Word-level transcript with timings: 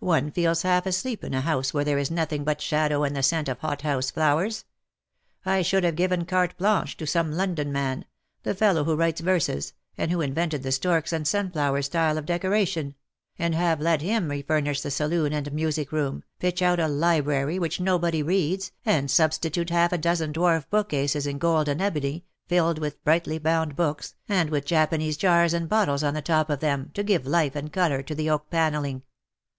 One 0.00 0.30
feels 0.30 0.60
half 0.64 0.84
asleep 0.84 1.24
in 1.24 1.32
a 1.32 1.40
house 1.40 1.72
where 1.72 1.82
there 1.82 1.96
is 1.96 2.10
nothing 2.10 2.44
but 2.44 2.60
shadow 2.60 3.04
and 3.04 3.16
the 3.16 3.22
scent 3.22 3.48
of 3.48 3.60
hothouse 3.60 4.10
flowers. 4.10 4.66
I 5.46 5.62
should 5.62 5.82
have 5.82 5.96
given 5.96 6.26
carte 6.26 6.54
blanche 6.58 6.94
to 6.98 7.06
some 7.06 7.32
London 7.32 7.72
man— 7.72 8.04
the 8.42 8.54
fellow 8.54 8.84
who 8.84 8.94
writes 8.94 9.22
verses, 9.22 9.72
and 9.96 10.10
who 10.10 10.20
invented 10.20 10.62
the 10.62 10.72
storks 10.72 11.10
and 11.10 11.26
sunflower 11.26 11.80
style 11.80 12.18
of 12.18 12.26
decoration— 12.26 12.96
and 13.38 13.54
have 13.54 13.80
let 13.80 14.02
him 14.02 14.28
refurnish 14.28 14.82
the 14.82 14.90
saloon 14.90 15.32
and 15.32 15.50
music 15.54 15.90
room, 15.90 16.22
pitch 16.38 16.60
out 16.60 16.78
a 16.78 16.86
library 16.86 17.58
which 17.58 17.80
nobody 17.80 18.22
reads, 18.22 18.72
and 18.84 19.10
substitute 19.10 19.70
half 19.70 19.90
a 19.90 19.96
dozen 19.96 20.34
dwarf 20.34 20.68
book 20.68 20.90
cases 20.90 21.26
in 21.26 21.38
gold 21.38 21.66
and 21.66 21.80
ebony, 21.80 22.26
filled 22.46 22.78
with 22.78 23.02
brightly 23.04 23.38
bound 23.38 23.74
books, 23.74 24.16
and 24.28 24.50
with 24.50 24.66
Japanese 24.66 25.16
jars 25.16 25.54
and 25.54 25.70
bottles 25.70 26.04
on 26.04 26.12
the 26.12 26.20
top 26.20 26.50
of 26.50 26.60
them 26.60 26.90
to 26.92 27.02
give 27.02 27.26
life 27.26 27.56
and 27.56 27.72
colour 27.72 28.02
to 28.02 28.14
the 28.14 28.28
oak 28.28 28.50
panelling. 28.50 29.00